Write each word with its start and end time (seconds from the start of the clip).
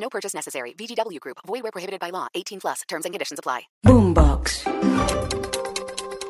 No 0.00 0.08
purchase 0.08 0.34
necessary. 0.34 0.74
VGW 0.74 1.20
Group. 1.20 1.38
Void 1.46 1.62
where 1.62 1.72
prohibited 1.72 2.00
by 2.00 2.10
law. 2.10 2.26
18 2.34 2.60
plus. 2.60 2.82
Terms 2.88 3.04
and 3.04 3.12
conditions 3.12 3.38
apply. 3.38 3.68
Boombox. 3.84 4.64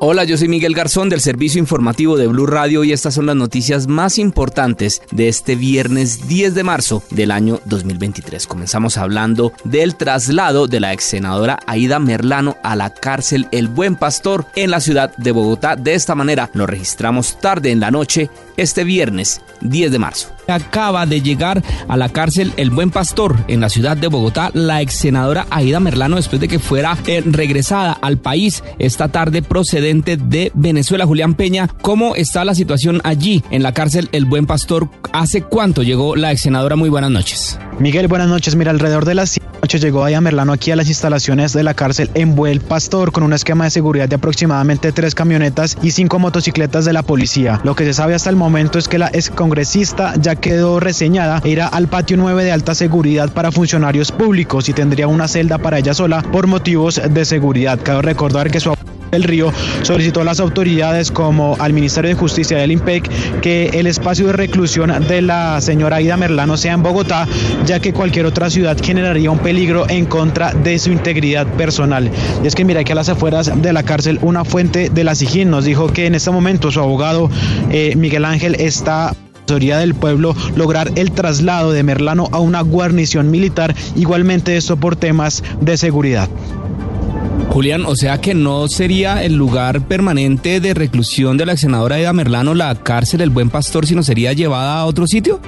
Hola, 0.01 0.23
yo 0.23 0.37
soy 0.37 0.47
Miguel 0.47 0.75
Garzón 0.75 1.09
del 1.09 1.21
Servicio 1.21 1.59
Informativo 1.59 2.17
de 2.17 2.29
Blue 2.29 2.47
Radio 2.47 2.85
y 2.85 2.93
estas 2.93 3.15
son 3.15 3.27
las 3.27 3.35
noticias 3.35 3.89
más 3.89 4.19
importantes 4.19 5.03
de 5.11 5.27
este 5.27 5.57
viernes 5.57 6.29
10 6.29 6.55
de 6.55 6.63
marzo 6.63 7.03
del 7.11 7.33
año 7.33 7.61
2023. 7.65 8.47
Comenzamos 8.47 8.97
hablando 8.97 9.53
del 9.65 9.97
traslado 9.97 10.69
de 10.69 10.79
la 10.79 10.93
ex 10.93 11.03
senadora 11.03 11.59
Aida 11.67 11.99
Merlano 11.99 12.59
a 12.63 12.77
la 12.77 12.95
cárcel 12.95 13.49
El 13.51 13.67
Buen 13.67 13.97
Pastor 13.97 14.47
en 14.55 14.71
la 14.71 14.81
ciudad 14.81 15.17
de 15.17 15.33
Bogotá. 15.33 15.75
De 15.75 15.95
esta 15.95 16.15
manera 16.15 16.49
lo 16.55 16.69
registramos 16.69 17.41
tarde 17.41 17.73
en 17.73 17.81
la 17.81 17.91
noche 17.91 18.31
este 18.57 18.85
viernes 18.85 19.41
10 19.63 19.91
de 19.91 19.99
marzo. 19.99 20.38
Acaba 20.49 21.05
de 21.05 21.21
llegar 21.21 21.63
a 21.89 21.99
la 21.99 22.09
cárcel 22.09 22.55
El 22.57 22.71
Buen 22.71 22.91
Pastor 22.91 23.37
en 23.49 23.61
la 23.61 23.69
ciudad 23.69 23.99
de 23.99 24.09
Bogotá 24.09 24.51
la 24.55 24.81
ex 24.81 24.95
senadora 24.95 25.47
Aida 25.51 25.79
Merlano 25.79 26.17
después 26.17 26.41
de 26.41 26.49
que 26.49 26.59
fuera 26.59 26.97
eh, 27.07 27.23
regresada 27.27 27.93
al 27.93 28.17
país 28.17 28.65
esta 28.79 29.09
tarde 29.09 29.43
procedente 29.43 30.17
de 30.17 30.51
Venezuela, 30.55 31.05
Julián 31.05 31.35
Peña. 31.35 31.69
¿Cómo 31.83 32.15
está 32.17 32.47
la 32.47 32.55
situación 32.55 33.03
allí 33.05 33.45
en 33.51 33.63
la 33.63 33.75
cárcel 33.75 34.09
El 34.13 34.25
Buen 34.25 34.47
Pastor? 34.47 34.89
¿Hace 35.13 35.43
cuánto 35.43 35.83
llegó 35.83 36.17
la 36.17 36.33
ex 36.33 36.41
senadora? 36.41 36.77
Muy 36.77 36.89
buenas 36.89 37.11
noches. 37.11 37.59
Miguel, 37.79 38.09
buenas 38.09 38.29
noches. 38.29 38.57
Mira, 38.57 38.71
alrededor 38.71 39.05
de 39.05 39.17
las 39.17 39.39
noche 39.63 39.81
llegó 39.81 40.05
Aya 40.05 40.21
Merlano 40.21 40.53
aquí 40.53 40.71
a 40.71 40.77
las 40.77 40.89
instalaciones 40.89 41.53
de 41.53 41.63
la 41.63 41.75
cárcel 41.75 42.11
en 42.15 42.35
Buen 42.35 42.61
Pastor 42.61 43.13
con 43.13 43.23
un 43.23 43.33
esquema 43.33 43.65
de 43.65 43.71
seguridad 43.71 44.09
de 44.09 44.17
aproximadamente 44.17 44.93
tres 44.93 45.15
camionetas 45.15 45.77
y 45.83 45.91
cinco 45.91 46.19
motocicletas 46.19 46.85
de 46.85 46.93
la 46.93 47.03
policía. 47.03 47.61
Lo 47.65 47.75
que 47.75 47.85
se 47.85 47.93
sabe 47.93 48.15
hasta 48.15 48.31
el 48.31 48.37
momento 48.37 48.79
es 48.79 48.89
que 48.89 48.99
la 48.99 49.09
excongresista 49.09 50.15
ya 50.19 50.37
quedó 50.41 50.81
reseñada 50.81 51.41
e 51.45 51.51
irá 51.51 51.67
al 51.67 51.89
patio 51.89 52.17
9 52.17 52.45
de 52.45 52.53
alta 52.53 52.75
seguridad 52.75 53.33
para 53.33 53.53
funcionarios 53.53 54.13
públicos 54.13 54.69
y 54.69 54.73
tendría 54.73 55.09
una 55.09 55.29
celda 55.29 55.59
para 55.59 55.79
ella 55.79 55.95
sola 55.95 56.23
por 56.23 56.47
motivos 56.47 57.01
de 57.09 57.25
seguridad. 57.25 57.79
Cabe 57.83 58.03
recordar 58.03 58.51
que 58.51 58.61
su 58.61 58.73
el 59.11 59.25
Río 59.25 59.53
solicitó 59.83 60.21
a 60.21 60.25
las 60.25 60.41
autoridades 60.41 61.11
como 61.11 61.57
al 61.59 61.73
Ministerio 61.73 62.11
de 62.11 62.15
Justicia 62.15 62.59
del 62.59 62.73
IMPEC 62.73 63.41
que 63.41 63.71
el 63.75 63.87
espacio 63.87 64.27
de 64.27 64.33
reclusión 64.33 64.93
de 65.09 65.23
la 65.23 65.61
señora 65.61 65.97
Aida 65.97 66.17
Merlano 66.17 66.57
sea 66.57 66.75
en 66.75 66.83
Bogotá, 66.83 67.27
ya 67.67 67.81
que 67.81 67.93
cualquier 67.93 68.27
otra 68.27 68.51
ciudad 68.51 68.77
generaría 68.83 69.31
un 69.31 69.39
peligro 69.39 69.89
en 69.89 70.07
contra 70.07 70.53
de 70.53 70.79
su 70.79 70.91
integridad 70.91 71.47
personal. 71.47 72.11
Y 72.43 72.47
es 72.47 72.55
que 72.55 72.65
mira 72.65 72.85
que 72.85 72.93
a 72.93 72.97
las 72.97 73.09
afueras 73.09 73.51
de 73.63 73.73
la 73.73 73.83
cárcel 73.83 74.19
una 74.23 74.45
fuente 74.45 74.91
de 74.91 75.05
la 75.05 75.15
SIGIN 75.15 75.51
nos 75.51 75.65
dijo 75.65 75.93
que 75.93 76.07
en 76.07 76.15
este 76.15 76.31
momento 76.31 76.71
su 76.71 76.81
abogado 76.81 77.31
eh, 77.71 77.95
Miguel 77.97 78.25
Ángel 78.25 78.57
está 78.59 79.15
del 79.49 79.95
pueblo 79.95 80.37
lograr 80.57 80.93
el 80.97 81.13
traslado 81.13 81.73
de 81.73 81.83
Merlano 81.83 82.29
a 82.33 82.39
una 82.39 82.61
guarnición 82.61 83.31
militar, 83.31 83.75
igualmente 83.97 84.57
esto 84.57 84.77
por 84.77 84.97
temas 84.97 85.43
de 85.61 85.77
seguridad. 85.77 86.29
Julián, 87.49 87.87
o 87.87 87.97
sea 87.97 88.21
que 88.21 88.35
no 88.35 88.69
sería 88.69 89.25
el 89.25 89.35
lugar 89.35 89.81
permanente 89.81 90.61
de 90.61 90.75
reclusión 90.75 91.39
de 91.39 91.47
la 91.47 91.57
senadora 91.57 91.97
Aida 91.97 92.13
Merlano 92.13 92.55
la 92.55 92.75
cárcel 92.75 93.23
El 93.23 93.31
Buen 93.31 93.49
Pastor, 93.49 93.87
sino 93.87 94.03
sería 94.03 94.35
llevada 94.35 94.81
a 94.81 94.85
otro 94.85 95.07
sitio? 95.07 95.41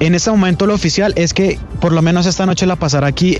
En 0.00 0.14
este 0.14 0.30
momento 0.30 0.66
lo 0.66 0.74
oficial 0.74 1.12
es 1.16 1.34
que 1.34 1.58
por 1.80 1.92
lo 1.92 2.02
menos 2.02 2.26
esta 2.26 2.46
noche 2.46 2.66
la 2.66 2.76
pasará 2.76 3.06
aquí 3.06 3.38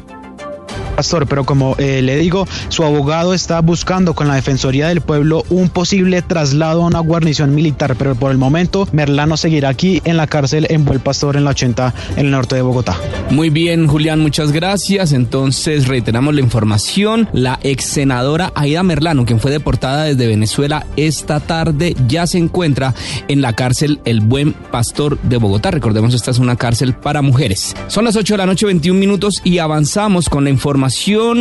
Pastor, 0.96 1.26
pero 1.26 1.44
como 1.44 1.76
eh, 1.76 2.00
le 2.00 2.16
digo, 2.16 2.48
su 2.70 2.82
abogado 2.82 3.34
está 3.34 3.60
buscando 3.60 4.14
con 4.14 4.28
la 4.28 4.34
Defensoría 4.34 4.88
del 4.88 5.02
Pueblo 5.02 5.44
un 5.50 5.68
posible 5.68 6.22
traslado 6.22 6.82
a 6.82 6.86
una 6.86 7.00
guarnición 7.00 7.54
militar, 7.54 7.96
pero 7.96 8.14
por 8.14 8.30
el 8.30 8.38
momento 8.38 8.88
Merlano 8.92 9.36
seguirá 9.36 9.68
aquí 9.68 10.00
en 10.06 10.16
la 10.16 10.26
cárcel 10.26 10.66
en 10.70 10.86
Buen 10.86 11.00
Pastor 11.00 11.36
en 11.36 11.44
la 11.44 11.50
80 11.50 11.94
en 12.16 12.24
el 12.24 12.30
norte 12.30 12.56
de 12.56 12.62
Bogotá. 12.62 12.96
Muy 13.30 13.50
bien, 13.50 13.86
Julián, 13.86 14.20
muchas 14.20 14.52
gracias. 14.52 15.12
Entonces 15.12 15.86
reiteramos 15.86 16.34
la 16.34 16.40
información. 16.40 17.28
La 17.34 17.58
ex 17.62 17.84
senadora 17.84 18.52
Aida 18.54 18.82
Merlano, 18.82 19.26
quien 19.26 19.38
fue 19.38 19.50
deportada 19.50 20.04
desde 20.04 20.26
Venezuela 20.26 20.86
esta 20.96 21.40
tarde, 21.40 21.94
ya 22.08 22.26
se 22.26 22.38
encuentra 22.38 22.94
en 23.28 23.42
la 23.42 23.52
cárcel 23.52 24.00
El 24.06 24.20
Buen 24.20 24.54
Pastor 24.54 25.20
de 25.20 25.36
Bogotá. 25.36 25.70
Recordemos, 25.70 26.14
esta 26.14 26.30
es 26.30 26.38
una 26.38 26.56
cárcel 26.56 26.94
para 26.94 27.20
mujeres. 27.20 27.76
Son 27.88 28.04
las 28.04 28.16
8 28.16 28.32
de 28.32 28.38
la 28.38 28.46
noche, 28.46 28.64
21 28.64 28.98
minutos 28.98 29.42
y 29.44 29.58
avanzamos 29.58 30.30
con 30.30 30.44
la 30.44 30.50
información 30.50 30.85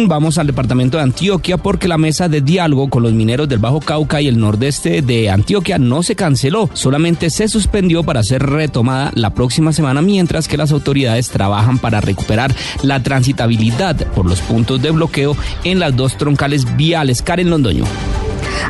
Vamos 0.08 0.40
al 0.40 0.48
departamento 0.48 0.98
de 0.98 1.04
Antioquia 1.04 1.58
porque 1.58 1.88
la 1.88 2.00
mesa 2.00 2.28
de 2.28 2.42
diálogo 2.42 2.90
con 2.90 3.04
los 3.04 3.14
mineros 3.14 3.48
del 3.48 3.60
Bajo 3.60 3.80
Cauca 3.80 4.20
y 4.20 4.28
el 4.28 4.40
nordeste 4.40 5.04
de 5.04 5.30
Antioquia 5.30 5.78
no 5.78 6.02
se 6.02 6.16
canceló, 6.16 6.70
solamente 6.74 7.30
se 7.30 7.48
suspendió 7.48 8.04
para 8.04 8.24
ser 8.24 8.42
retomada 8.42 9.12
la 9.14 9.36
próxima 9.36 9.72
semana 9.72 10.02
mientras 10.02 10.48
que 10.48 10.58
las 10.58 10.72
autoridades 10.72 11.30
trabajan 11.30 11.78
para 11.78 12.02
recuperar 12.02 12.56
la 12.82 13.04
transitabilidad 13.04 13.96
por 14.14 14.26
los 14.26 14.42
puntos 14.42 14.82
de 14.82 14.90
bloqueo 14.90 15.38
en 15.64 15.80
las 15.80 15.96
dos 15.96 16.18
troncales 16.18 16.76
viales. 16.76 17.22
Karen 17.22 17.52
Londoño. 17.52 17.86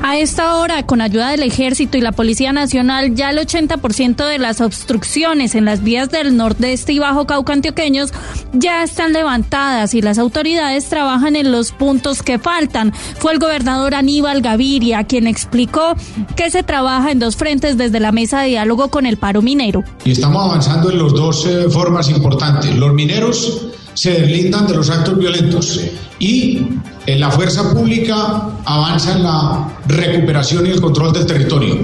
A 0.02 0.18
esta 0.18 0.56
hora, 0.56 0.86
con 0.86 1.02
ayuda 1.02 1.32
del 1.32 1.44
Ejército 1.44 1.98
y 1.98 2.02
la 2.02 2.12
Policía 2.12 2.54
Nacional, 2.54 3.16
ya 3.16 3.30
el 3.30 3.38
80% 3.38 4.28
de 4.28 4.40
las 4.40 4.62
obstrucciones 4.62 5.56
en 5.56 5.66
las 5.66 5.84
vías 5.84 6.10
del 6.10 6.38
nordeste 6.38 6.94
y 6.94 7.00
bajo 7.00 7.26
Cauca 7.26 7.54
antioqueños 7.54 8.12
ya 8.54 8.84
están 8.84 9.14
levantadas 9.14 9.94
y 9.94 10.02
las 10.02 10.18
autoridades 10.18 10.88
trabajan 10.90 11.36
en 11.36 11.52
los 11.52 11.72
puntos 11.72 12.22
que 12.24 12.40
faltan. 12.40 12.94
Fue 12.94 13.34
el 13.34 13.40
gobernador 13.40 13.96
Aníbal 13.96 14.42
Gaviria 14.42 15.04
quien 15.04 15.28
explicó 15.28 15.96
que 16.36 16.52
se 16.52 16.64
trabaja 16.64 17.12
en 17.12 17.20
dos 17.20 17.36
frentes 17.36 17.78
desde 17.78 18.00
la 18.00 18.12
mesa 18.12 18.42
de 18.42 18.50
diálogo 18.50 18.90
con 18.90 19.06
el 19.06 19.18
paro 19.18 19.42
minero. 19.42 19.84
Y 20.04 20.12
estamos 20.12 20.44
avanzando 20.44 20.92
en 20.92 21.02
las 21.02 21.14
dos 21.14 21.46
eh, 21.46 21.70
formas 21.70 22.10
importantes. 22.10 22.76
Los 22.76 22.94
mineros 22.94 23.68
se 23.94 24.12
deslindan 24.12 24.68
de 24.68 24.76
los 24.76 24.90
actos 24.90 25.18
violentos 25.18 25.80
y 26.20 26.62
la 27.08 27.30
fuerza 27.32 27.72
pública 27.72 28.50
avanza 28.66 29.14
en 29.14 29.24
la 29.24 29.68
recuperación 29.88 30.66
y 30.66 30.72
el 30.72 30.82
control 30.82 31.14
del 31.14 31.26
territorio. 31.26 31.78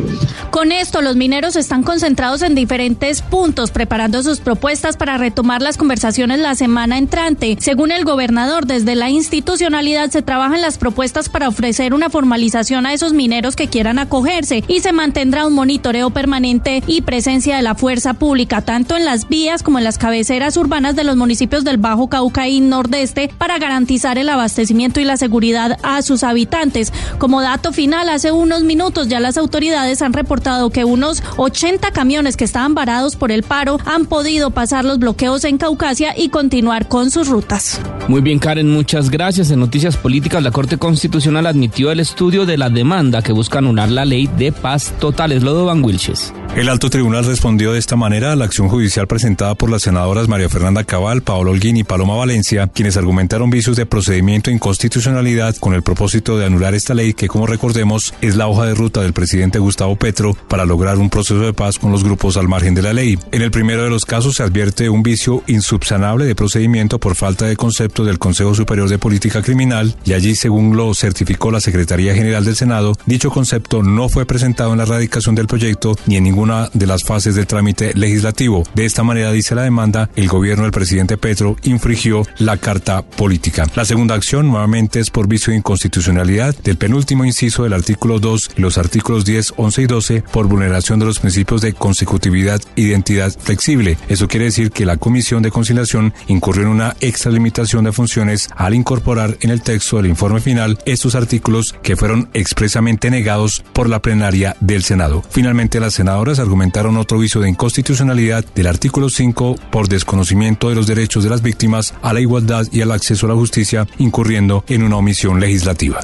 Con 0.52 0.74
esto, 0.74 1.02
los 1.02 1.16
mineros 1.16 1.56
están 1.56 1.82
concentrados 1.82 2.42
en 2.42 2.56
diferentes 2.56 3.22
puntos, 3.22 3.72
preparando 3.72 4.22
sus 4.22 4.42
propuestas 4.42 4.98
para 4.98 5.18
retomar 5.18 5.62
las 5.62 5.78
conversaciones 5.78 6.40
la 6.40 6.56
semana 6.56 6.98
entrante. 6.98 7.56
Según 7.62 7.94
el 7.94 8.04
gobernador, 8.04 8.66
desde 8.66 8.96
la 8.96 9.10
institucionalidad 9.10 10.10
se 10.10 10.22
trabajan 10.22 10.62
las 10.62 10.78
propuestas 10.78 11.30
para 11.30 11.48
ofrecer 11.48 11.94
una 11.94 12.10
formalización 12.10 12.86
a 12.86 12.92
esos 12.92 13.14
mineros 13.14 13.56
que 13.56 13.70
quieran 13.70 13.98
acogerse 13.98 14.66
y 14.68 14.82
se 14.82 14.92
mantendrá 14.92 15.48
un 15.48 15.54
monitoreo 15.54 16.10
permanente 16.10 16.84
y 16.86 17.02
presencia 17.02 17.56
de 17.56 17.62
la 17.62 17.76
fuerza 17.76 18.16
pública, 18.16 18.62
tanto 18.62 18.98
en 18.98 19.06
las 19.06 19.30
vías 19.30 19.64
como 19.64 19.78
en 19.78 19.86
las 19.86 19.98
cabeceras 19.98 20.58
urbanas 20.58 20.98
de 20.98 21.06
los 21.06 21.16
municipios 21.16 21.64
del 21.64 21.78
Bajo 21.78 22.10
Cauca 22.10 22.50
y 22.50 22.60
Nordeste, 22.60 23.32
para 23.38 23.58
garantizar 23.58 24.18
el 24.18 24.28
abastecimiento 24.28 25.00
y 25.00 25.06
la 25.06 25.16
seguridad 25.16 25.80
a 25.82 26.02
sus 26.02 26.26
habitantes. 26.26 26.92
Como 27.20 27.42
dato 27.42 27.72
final, 27.72 28.10
hace 28.10 28.34
unos 28.34 28.64
minutos 28.64 29.08
ya 29.08 29.22
las 29.22 29.38
autoridades 29.38 30.02
han 30.02 30.12
reportado 30.12 30.41
que 30.72 30.86
unos 30.86 31.22
80 31.38 31.92
camiones 31.92 32.36
que 32.36 32.44
estaban 32.44 32.74
varados 32.74 33.16
por 33.16 33.32
el 33.32 33.44
paro 33.44 33.78
han 33.86 34.06
podido 34.06 34.52
pasar 34.52 34.86
los 34.86 34.98
bloqueos 34.98 35.44
en 35.44 35.58
Caucasia 35.58 36.14
y 36.18 36.30
continuar 36.30 36.88
con 36.88 37.12
sus 37.12 37.28
rutas. 37.28 37.80
Muy 38.08 38.22
bien, 38.22 38.40
Karen, 38.40 38.70
muchas 38.70 39.10
gracias. 39.10 39.52
En 39.52 39.60
Noticias 39.60 39.96
Políticas, 39.96 40.44
la 40.44 40.52
Corte 40.52 40.78
Constitucional 40.78 41.46
admitió 41.46 41.92
el 41.92 42.00
estudio 42.00 42.46
de 42.46 42.58
la 42.58 42.70
demanda 42.70 43.22
que 43.22 43.32
busca 43.32 43.60
anular 43.60 43.90
la 43.90 44.06
ley 44.06 44.28
de 44.28 44.52
paz 44.52 44.94
total. 45.00 45.32
Es 45.32 45.44
Lodo 45.44 45.66
Van 45.66 45.84
Wilches. 45.84 46.34
El 46.56 46.68
alto 46.68 46.90
tribunal 46.90 47.24
respondió 47.24 47.72
de 47.72 47.80
esta 47.80 47.96
manera 47.96 48.34
a 48.34 48.36
la 48.36 48.44
acción 48.44 48.68
judicial 48.68 49.08
presentada 49.08 49.56
por 49.56 49.70
las 49.70 49.84
senadoras 49.84 50.28
María 50.28 50.50
Fernanda 50.50 50.84
Cabal, 50.84 51.22
Paolo 51.22 51.52
Holguín 51.52 51.78
y 51.78 51.86
Paloma 51.86 52.16
Valencia, 52.16 52.68
quienes 52.68 52.98
argumentaron 52.98 53.50
vicios 53.50 53.78
de 53.78 53.86
procedimiento 53.86 54.50
e 54.50 54.54
inconstitucionalidad 54.54 55.56
con 55.56 55.74
el 55.74 55.82
propósito 55.82 56.38
de 56.38 56.48
anular 56.48 56.74
esta 56.74 56.94
ley 56.94 57.14
que, 57.14 57.30
como 57.30 57.48
recordemos, 57.48 58.14
es 58.20 58.36
la 58.36 58.50
hoja 58.50 58.66
de 58.66 58.76
ruta 58.76 59.02
del 59.02 59.14
presidente 59.14 59.60
Gustavo 59.60 59.96
Petro 59.96 60.36
para 60.50 60.66
lograr 60.66 60.98
un 60.98 61.10
proceso 61.10 61.40
de 61.40 61.54
paz 61.54 61.80
con 61.80 61.94
los 61.94 62.04
grupos 62.04 62.36
al 62.36 62.50
margen 62.50 62.76
de 62.76 62.82
la 62.82 62.92
ley. 62.92 63.18
En 63.32 63.44
el 63.44 63.52
primero 63.52 63.84
de 63.84 63.90
los 63.90 64.04
casos 64.04 64.36
se 64.36 64.44
advierte 64.44 64.90
un 64.90 65.04
vicio 65.04 65.44
insubsanable 65.48 66.26
de 66.26 66.36
procedimiento 66.36 67.00
por 67.00 67.16
falta 67.16 67.46
de 67.46 67.56
concepto 67.56 67.91
del 68.00 68.20
Consejo 68.20 68.56
Superior 68.56 68.88
de 68.88 68.98
Política 68.98 69.42
Criminal 69.42 69.96
y 70.06 70.14
allí, 70.14 70.36
según 70.36 70.78
lo 70.78 70.94
certificó 70.94 71.52
la 71.52 71.60
Secretaría 71.60 72.16
General 72.16 72.46
del 72.46 72.56
Senado, 72.56 72.94
dicho 73.06 73.30
concepto 73.30 73.84
no 73.84 74.08
fue 74.08 74.26
presentado 74.26 74.72
en 74.72 74.78
la 74.78 74.86
radicación 74.86 75.36
del 75.36 75.48
proyecto 75.48 75.98
ni 76.06 76.16
en 76.16 76.24
ninguna 76.24 76.70
de 76.74 76.88
las 76.88 77.04
fases 77.04 77.36
del 77.36 77.48
trámite 77.48 77.94
legislativo. 77.94 78.64
De 78.74 78.86
esta 78.86 79.04
manera, 79.04 79.32
dice 79.32 79.56
la 79.56 79.64
demanda, 79.64 80.10
el 80.16 80.30
gobierno 80.30 80.64
del 80.64 80.72
presidente 80.72 81.18
Petro 81.18 81.58
infringió 81.64 82.26
la 82.38 82.58
Carta 82.58 83.02
Política. 83.02 83.68
La 83.76 83.86
segunda 83.86 84.16
acción, 84.16 84.48
nuevamente, 84.48 85.00
es 85.00 85.10
por 85.10 85.28
vicio 85.28 85.52
de 85.52 85.58
inconstitucionalidad 85.58 86.56
del 86.64 86.78
penúltimo 86.78 87.26
inciso 87.26 87.64
del 87.64 87.74
artículo 87.74 88.20
2 88.20 88.52
y 88.58 88.62
los 88.62 88.78
artículos 88.78 89.26
10, 89.26 89.54
11 89.58 89.82
y 89.82 89.86
12 89.86 90.24
por 90.32 90.48
vulneración 90.48 91.00
de 91.00 91.06
los 91.06 91.20
principios 91.20 91.62
de 91.62 91.74
consecutividad 91.74 92.62
e 92.76 92.82
identidad 92.82 93.34
flexible. 93.38 93.98
Eso 94.08 94.28
quiere 94.28 94.46
decir 94.46 94.72
que 94.72 94.86
la 94.86 94.98
Comisión 94.98 95.44
de 95.44 95.52
Conciliación 95.52 96.14
incurrió 96.28 96.64
en 96.64 96.70
una 96.70 96.96
extralimitación 97.02 97.81
de 97.86 97.92
funciones 97.92 98.50
al 98.56 98.74
incorporar 98.74 99.38
en 99.42 99.50
el 99.50 99.62
texto 99.62 99.98
del 99.98 100.08
informe 100.08 100.42
final 100.42 100.78
estos 100.86 101.16
artículos 101.16 101.76
que 101.84 101.96
fueron 101.96 102.30
expresamente 102.34 103.10
negados 103.10 103.64
por 103.74 103.90
la 103.90 104.02
plenaria 104.02 104.56
del 104.60 104.84
Senado. 104.84 105.24
Finalmente, 105.30 105.80
las 105.80 105.94
senadoras 105.94 106.40
argumentaron 106.40 106.98
otro 106.98 107.20
vicio 107.20 107.42
de 107.42 107.50
inconstitucionalidad 107.50 108.46
del 108.56 108.68
artículo 108.68 109.10
5 109.10 109.56
por 109.72 109.88
desconocimiento 109.88 110.70
de 110.70 110.76
los 110.76 110.88
derechos 110.88 111.24
de 111.24 111.30
las 111.30 111.42
víctimas 111.42 111.94
a 112.02 112.14
la 112.14 112.22
igualdad 112.22 112.66
y 112.72 112.82
al 112.82 112.92
acceso 112.92 113.26
a 113.26 113.30
la 113.30 113.36
justicia, 113.36 113.88
incurriendo 113.98 114.64
en 114.68 114.84
una 114.84 114.98
omisión 114.98 115.40
legislativa. 115.40 116.02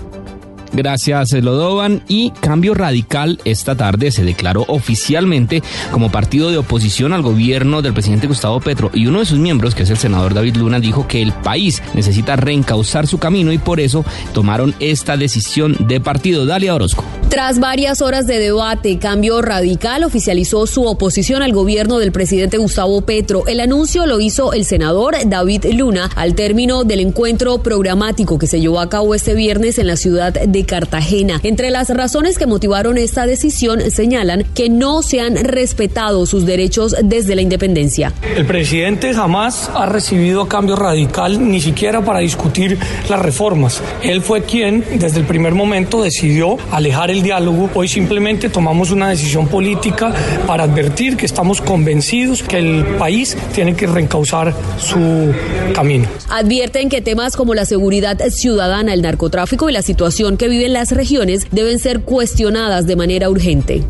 Gracias, 0.77 1.33
Lodovan. 1.33 2.03
Y 2.07 2.29
Cambio 2.39 2.75
Radical 2.75 3.39
esta 3.45 3.73
tarde 3.73 4.11
se 4.11 4.23
declaró 4.23 4.63
oficialmente 4.67 5.63
como 5.91 6.11
partido 6.11 6.51
de 6.51 6.59
oposición 6.59 7.13
al 7.13 7.23
gobierno 7.23 7.81
del 7.81 7.93
presidente 7.93 8.27
Gustavo 8.27 8.59
Petro. 8.59 8.91
Y 8.93 9.07
uno 9.07 9.17
de 9.17 9.25
sus 9.25 9.39
miembros, 9.39 9.73
que 9.73 9.81
es 9.81 9.89
el 9.89 9.97
senador 9.97 10.35
David 10.35 10.57
Luna, 10.57 10.79
dijo 10.79 11.07
que 11.07 11.23
el 11.23 11.33
país 11.33 11.81
necesita 11.95 12.35
reencauzar 12.35 13.07
su 13.07 13.17
camino 13.17 13.51
y 13.51 13.57
por 13.57 13.79
eso 13.79 14.05
tomaron 14.35 14.75
esta 14.79 15.17
decisión 15.17 15.75
de 15.87 15.99
partido. 15.99 16.45
Dalia 16.45 16.75
Orozco. 16.75 17.03
Tras 17.29 17.59
varias 17.59 18.03
horas 18.03 18.27
de 18.27 18.37
debate, 18.37 18.99
Cambio 18.99 19.41
Radical 19.41 20.03
oficializó 20.03 20.67
su 20.67 20.85
oposición 20.85 21.41
al 21.41 21.53
gobierno 21.53 21.97
del 21.97 22.11
presidente 22.11 22.59
Gustavo 22.59 23.01
Petro. 23.01 23.47
El 23.47 23.61
anuncio 23.61 24.05
lo 24.05 24.19
hizo 24.19 24.53
el 24.53 24.63
senador 24.63 25.15
David 25.25 25.65
Luna 25.73 26.11
al 26.15 26.35
término 26.35 26.83
del 26.83 26.99
encuentro 26.99 27.63
programático 27.63 28.37
que 28.37 28.45
se 28.45 28.61
llevó 28.61 28.79
a 28.79 28.89
cabo 28.89 29.15
este 29.15 29.33
viernes 29.33 29.79
en 29.79 29.87
la 29.87 29.97
ciudad 29.97 30.33
de 30.33 30.66
Cartagena. 30.67 31.39
Entre 31.41 31.71
las 31.71 31.89
razones 31.89 32.37
que 32.37 32.45
motivaron 32.45 32.99
esta 32.99 33.25
decisión 33.25 33.89
señalan 33.89 34.43
que 34.53 34.69
no 34.69 35.01
se 35.01 35.21
han 35.21 35.35
respetado 35.35 36.27
sus 36.27 36.45
derechos 36.45 36.95
desde 37.03 37.35
la 37.35 37.41
independencia. 37.41 38.13
El 38.35 38.45
presidente 38.45 39.13
jamás 39.13 39.71
ha 39.73 39.87
recibido 39.87 40.47
cambio 40.47 40.75
radical 40.75 41.49
ni 41.49 41.59
siquiera 41.59 42.05
para 42.05 42.19
discutir 42.19 42.77
las 43.09 43.19
reformas. 43.19 43.81
Él 44.03 44.21
fue 44.21 44.43
quien 44.43 44.83
desde 44.99 45.19
el 45.19 45.25
primer 45.25 45.55
momento 45.55 46.03
decidió 46.03 46.57
alejar 46.71 47.09
el 47.09 47.23
diálogo. 47.23 47.69
Hoy 47.73 47.87
simplemente 47.87 48.49
tomamos 48.49 48.91
una 48.91 49.09
decisión 49.09 49.47
política 49.47 50.13
para 50.45 50.65
advertir 50.65 51.17
que 51.17 51.25
estamos 51.25 51.61
convencidos 51.61 52.43
que 52.43 52.57
el 52.57 52.85
país 52.99 53.37
tiene 53.55 53.75
que 53.75 53.87
reencauzar 53.87 54.53
su 54.77 55.33
camino. 55.73 56.07
Advierten 56.29 56.89
que 56.89 57.01
temas 57.01 57.35
como 57.35 57.53
la 57.53 57.65
seguridad 57.65 58.19
ciudadana, 58.29 58.93
el 58.93 59.01
narcotráfico 59.01 59.69
y 59.69 59.73
la 59.73 59.81
situación 59.81 60.35
viven 60.47 60.73
las 60.73 60.91
regiones 60.91 61.47
deben 61.51 61.79
ser 61.79 62.01
cuestionadas 62.01 62.87
de 62.87 62.95
manera 62.95 63.29
urgente. 63.29 63.83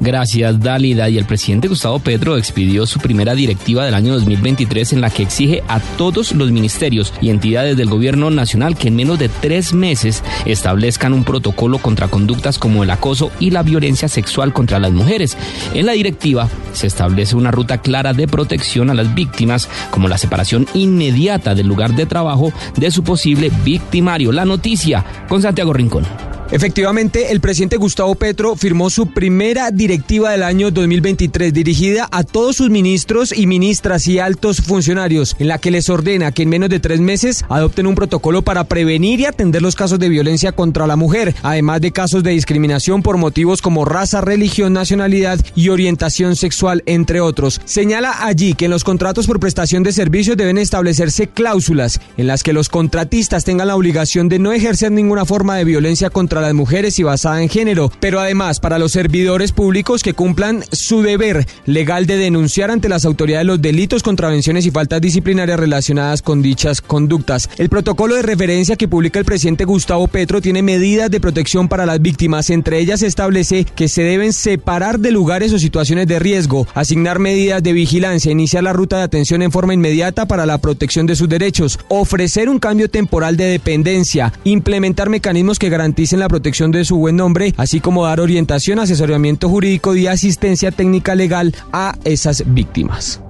Gracias, 0.00 0.58
Dálida. 0.60 1.10
Y 1.10 1.18
el 1.18 1.26
presidente 1.26 1.68
Gustavo 1.68 1.98
Petro 1.98 2.38
expidió 2.38 2.86
su 2.86 2.98
primera 3.00 3.34
directiva 3.34 3.84
del 3.84 3.94
año 3.94 4.14
2023 4.14 4.94
en 4.94 5.02
la 5.02 5.10
que 5.10 5.22
exige 5.22 5.62
a 5.68 5.78
todos 5.78 6.32
los 6.32 6.50
ministerios 6.50 7.12
y 7.20 7.28
entidades 7.28 7.76
del 7.76 7.90
gobierno 7.90 8.30
nacional 8.30 8.76
que 8.76 8.88
en 8.88 8.96
menos 8.96 9.18
de 9.18 9.28
tres 9.28 9.74
meses 9.74 10.24
establezcan 10.46 11.12
un 11.12 11.24
protocolo 11.24 11.78
contra 11.78 12.08
conductas 12.08 12.58
como 12.58 12.82
el 12.82 12.90
acoso 12.90 13.30
y 13.40 13.50
la 13.50 13.62
violencia 13.62 14.08
sexual 14.08 14.54
contra 14.54 14.78
las 14.78 14.92
mujeres. 14.92 15.36
En 15.74 15.84
la 15.84 15.92
directiva 15.92 16.48
se 16.72 16.86
establece 16.86 17.36
una 17.36 17.50
ruta 17.50 17.78
clara 17.78 18.14
de 18.14 18.26
protección 18.26 18.88
a 18.88 18.94
las 18.94 19.14
víctimas, 19.14 19.68
como 19.90 20.08
la 20.08 20.16
separación 20.16 20.66
inmediata 20.72 21.54
del 21.54 21.66
lugar 21.66 21.94
de 21.94 22.06
trabajo 22.06 22.54
de 22.76 22.90
su 22.90 23.04
posible 23.04 23.50
victimario. 23.64 24.32
La 24.32 24.46
noticia 24.46 25.04
con 25.28 25.42
Santiago 25.42 25.74
Rincón. 25.74 26.29
Efectivamente, 26.52 27.30
el 27.30 27.40
presidente 27.40 27.76
Gustavo 27.76 28.16
Petro 28.16 28.56
firmó 28.56 28.90
su 28.90 29.06
primera 29.06 29.70
directiva 29.70 30.32
del 30.32 30.42
año 30.42 30.72
2023 30.72 31.54
dirigida 31.54 32.08
a 32.10 32.24
todos 32.24 32.56
sus 32.56 32.70
ministros 32.70 33.32
y 33.36 33.46
ministras 33.46 34.08
y 34.08 34.18
altos 34.18 34.60
funcionarios, 34.60 35.36
en 35.38 35.46
la 35.46 35.58
que 35.58 35.70
les 35.70 35.88
ordena 35.88 36.32
que 36.32 36.42
en 36.42 36.48
menos 36.48 36.68
de 36.68 36.80
tres 36.80 36.98
meses 36.98 37.44
adopten 37.48 37.86
un 37.86 37.94
protocolo 37.94 38.42
para 38.42 38.64
prevenir 38.64 39.20
y 39.20 39.26
atender 39.26 39.62
los 39.62 39.76
casos 39.76 40.00
de 40.00 40.08
violencia 40.08 40.50
contra 40.50 40.88
la 40.88 40.96
mujer, 40.96 41.36
además 41.44 41.82
de 41.82 41.92
casos 41.92 42.24
de 42.24 42.32
discriminación 42.32 43.02
por 43.02 43.16
motivos 43.16 43.62
como 43.62 43.84
raza, 43.84 44.20
religión, 44.20 44.72
nacionalidad 44.72 45.38
y 45.54 45.68
orientación 45.68 46.34
sexual, 46.34 46.82
entre 46.86 47.20
otros. 47.20 47.60
Señala 47.64 48.26
allí 48.26 48.54
que 48.54 48.64
en 48.64 48.72
los 48.72 48.82
contratos 48.82 49.28
por 49.28 49.38
prestación 49.38 49.84
de 49.84 49.92
servicios 49.92 50.36
deben 50.36 50.58
establecerse 50.58 51.28
cláusulas 51.28 52.00
en 52.16 52.26
las 52.26 52.42
que 52.42 52.52
los 52.52 52.68
contratistas 52.68 53.44
tengan 53.44 53.68
la 53.68 53.76
obligación 53.76 54.28
de 54.28 54.40
no 54.40 54.52
ejercer 54.52 54.90
ninguna 54.90 55.24
forma 55.24 55.54
de 55.54 55.64
violencia 55.64 56.10
contra 56.10 56.39
las 56.40 56.54
mujeres 56.54 56.98
y 56.98 57.02
basada 57.02 57.42
en 57.42 57.48
género, 57.48 57.90
pero 58.00 58.20
además 58.20 58.60
para 58.60 58.78
los 58.78 58.92
servidores 58.92 59.52
públicos 59.52 60.02
que 60.02 60.14
cumplan 60.14 60.64
su 60.72 61.02
deber 61.02 61.46
legal 61.66 62.06
de 62.06 62.16
denunciar 62.16 62.70
ante 62.70 62.88
las 62.88 63.04
autoridades 63.04 63.46
los 63.46 63.60
delitos, 63.62 64.02
contravenciones 64.02 64.66
y 64.66 64.70
faltas 64.70 65.00
disciplinarias 65.00 65.58
relacionadas 65.58 66.22
con 66.22 66.42
dichas 66.42 66.80
conductas. 66.80 67.48
El 67.56 67.68
protocolo 67.68 68.14
de 68.14 68.22
referencia 68.22 68.76
que 68.76 68.88
publica 68.88 69.18
el 69.18 69.24
presidente 69.24 69.64
Gustavo 69.64 70.08
Petro 70.08 70.40
tiene 70.40 70.62
medidas 70.62 71.10
de 71.10 71.20
protección 71.20 71.68
para 71.68 71.86
las 71.86 72.00
víctimas, 72.00 72.50
entre 72.50 72.78
ellas 72.78 73.02
establece 73.02 73.64
que 73.64 73.88
se 73.88 74.02
deben 74.02 74.32
separar 74.32 75.00
de 75.00 75.10
lugares 75.10 75.52
o 75.52 75.58
situaciones 75.58 76.06
de 76.06 76.18
riesgo, 76.18 76.66
asignar 76.74 77.18
medidas 77.18 77.62
de 77.62 77.72
vigilancia, 77.72 78.32
iniciar 78.32 78.64
la 78.64 78.72
ruta 78.72 78.98
de 78.98 79.02
atención 79.02 79.42
en 79.42 79.52
forma 79.52 79.74
inmediata 79.74 80.26
para 80.26 80.46
la 80.46 80.58
protección 80.58 81.06
de 81.06 81.16
sus 81.16 81.28
derechos, 81.28 81.78
ofrecer 81.88 82.48
un 82.48 82.58
cambio 82.58 82.88
temporal 82.88 83.36
de 83.36 83.44
dependencia, 83.44 84.32
implementar 84.44 85.08
mecanismos 85.08 85.58
que 85.58 85.68
garanticen 85.68 86.20
la 86.20 86.28
protección 86.30 86.70
de 86.70 86.84
su 86.84 86.96
buen 86.96 87.16
nombre, 87.16 87.52
así 87.56 87.80
como 87.80 88.06
dar 88.06 88.20
orientación, 88.20 88.78
asesoramiento 88.78 89.48
jurídico 89.48 89.96
y 89.96 90.06
asistencia 90.06 90.70
técnica 90.70 91.16
legal 91.16 91.54
a 91.72 91.96
esas 92.04 92.44
víctimas. 92.46 93.20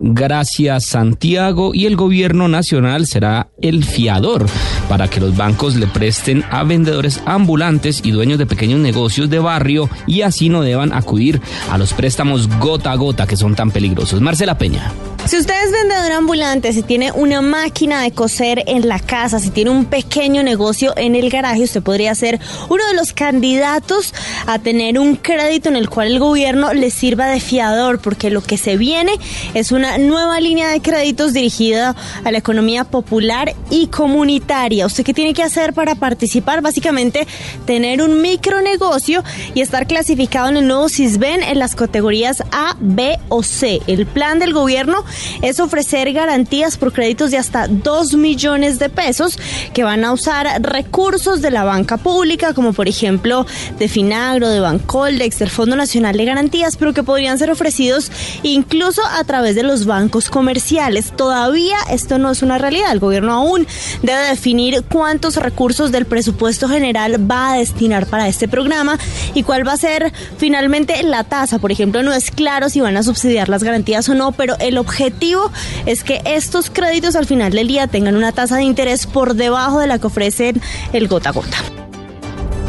Gracias 0.00 0.86
Santiago 0.86 1.70
y 1.72 1.86
el 1.86 1.96
gobierno 1.96 2.46
nacional 2.48 3.06
será 3.06 3.48
el 3.62 3.84
fiador 3.84 4.44
para 4.88 5.08
que 5.08 5.20
los 5.20 5.36
bancos 5.36 5.76
le 5.76 5.86
presten 5.86 6.44
a 6.50 6.64
vendedores 6.64 7.22
ambulantes 7.24 8.02
y 8.04 8.10
dueños 8.10 8.38
de 8.38 8.44
pequeños 8.44 8.80
negocios 8.80 9.30
de 9.30 9.38
barrio 9.38 9.88
y 10.06 10.20
así 10.22 10.50
no 10.50 10.60
deban 10.60 10.92
acudir 10.92 11.40
a 11.70 11.78
los 11.78 11.94
préstamos 11.94 12.48
gota 12.58 12.92
a 12.92 12.96
gota 12.96 13.26
que 13.26 13.36
son 13.36 13.54
tan 13.54 13.70
peligrosos. 13.70 14.20
Marcela 14.20 14.58
Peña. 14.58 14.92
Si 15.26 15.38
usted 15.38 15.54
es 15.64 15.72
vendedor 15.72 16.12
ambulante, 16.12 16.74
si 16.74 16.82
tiene 16.82 17.10
una 17.10 17.40
máquina 17.40 18.02
de 18.02 18.12
coser 18.12 18.62
en 18.66 18.86
la 18.86 18.98
casa, 18.98 19.38
si 19.38 19.48
tiene 19.48 19.70
un 19.70 19.86
pequeño 19.86 20.42
negocio 20.42 20.92
en 20.98 21.14
el 21.14 21.30
garaje, 21.30 21.62
usted 21.62 21.82
podría 21.82 22.14
ser 22.14 22.38
uno 22.68 22.86
de 22.86 22.94
los 22.94 23.14
candidatos 23.14 24.12
a 24.46 24.58
tener 24.58 24.98
un 24.98 25.16
crédito 25.16 25.70
en 25.70 25.76
el 25.76 25.88
cual 25.88 26.08
el 26.08 26.18
gobierno 26.18 26.74
le 26.74 26.90
sirva 26.90 27.28
de 27.28 27.40
fiador, 27.40 28.00
porque 28.00 28.28
lo 28.28 28.42
que 28.42 28.58
se 28.58 28.76
viene 28.76 29.12
es 29.54 29.72
una 29.72 29.96
nueva 29.96 30.40
línea 30.40 30.68
de 30.68 30.82
créditos 30.82 31.32
dirigida 31.32 31.96
a 32.22 32.30
la 32.30 32.38
economía 32.38 32.84
popular 32.84 33.54
y 33.70 33.86
comunitaria. 33.86 34.84
¿Usted 34.84 35.04
qué 35.04 35.14
tiene 35.14 35.32
que 35.32 35.42
hacer 35.42 35.72
para 35.72 35.94
participar? 35.94 36.60
Básicamente, 36.60 37.26
tener 37.64 38.02
un 38.02 38.20
micronegocio 38.20 39.24
y 39.54 39.62
estar 39.62 39.86
clasificado 39.86 40.50
en 40.50 40.58
el 40.58 40.68
nuevo 40.68 40.90
CISBEN 40.90 41.42
en 41.42 41.58
las 41.58 41.74
categorías 41.74 42.42
A, 42.52 42.76
B 42.78 43.18
o 43.30 43.42
C. 43.42 43.80
El 43.86 44.04
plan 44.04 44.38
del 44.38 44.52
gobierno 44.52 45.02
es 45.42 45.60
ofrecer 45.60 46.12
garantías 46.12 46.76
por 46.76 46.92
créditos 46.92 47.30
de 47.30 47.38
hasta 47.38 47.68
2 47.68 48.14
millones 48.14 48.78
de 48.78 48.88
pesos 48.88 49.38
que 49.72 49.84
van 49.84 50.04
a 50.04 50.12
usar 50.12 50.62
recursos 50.62 51.42
de 51.42 51.50
la 51.50 51.64
banca 51.64 51.96
pública, 51.96 52.54
como 52.54 52.72
por 52.72 52.88
ejemplo 52.88 53.46
de 53.78 53.88
Finagro, 53.88 54.48
de 54.48 54.60
Bancoldex, 54.60 55.38
del 55.38 55.50
Fondo 55.50 55.76
Nacional 55.76 56.16
de 56.16 56.24
Garantías, 56.24 56.76
pero 56.76 56.92
que 56.92 57.02
podrían 57.02 57.38
ser 57.38 57.50
ofrecidos 57.50 58.10
incluso 58.42 59.02
a 59.04 59.22
través 59.24 59.54
de 59.54 59.62
los 59.62 59.86
bancos 59.86 60.30
comerciales. 60.30 61.12
Todavía 61.16 61.76
esto 61.90 62.18
no 62.18 62.30
es 62.30 62.42
una 62.42 62.58
realidad. 62.58 62.92
El 62.92 63.00
gobierno 63.00 63.32
aún 63.32 63.66
debe 64.02 64.22
definir 64.28 64.82
cuántos 64.84 65.36
recursos 65.36 65.92
del 65.92 66.06
presupuesto 66.06 66.68
general 66.68 67.30
va 67.30 67.52
a 67.52 67.56
destinar 67.58 68.06
para 68.06 68.28
este 68.28 68.48
programa 68.48 68.98
y 69.34 69.42
cuál 69.42 69.66
va 69.66 69.72
a 69.72 69.76
ser 69.76 70.12
finalmente 70.38 71.02
la 71.02 71.24
tasa. 71.24 71.58
Por 71.58 71.72
ejemplo, 71.72 72.02
no 72.02 72.12
es 72.12 72.30
claro 72.30 72.68
si 72.68 72.80
van 72.80 72.96
a 72.96 73.02
subsidiar 73.02 73.48
las 73.48 73.62
garantías 73.62 74.08
o 74.08 74.14
no, 74.14 74.32
pero 74.32 74.56
el 74.58 74.78
objetivo 74.78 75.03
objetivo 75.04 75.50
es 75.84 76.02
que 76.02 76.22
estos 76.24 76.70
créditos 76.70 77.14
al 77.14 77.26
final 77.26 77.52
del 77.52 77.68
día 77.68 77.86
tengan 77.86 78.16
una 78.16 78.32
tasa 78.32 78.56
de 78.56 78.62
interés 78.62 79.06
por 79.06 79.34
debajo 79.34 79.80
de 79.80 79.86
la 79.86 79.98
que 79.98 80.06
ofrecen 80.06 80.60
el 80.92 81.08
gota 81.08 81.28
a 81.28 81.32
gota. 81.32 81.83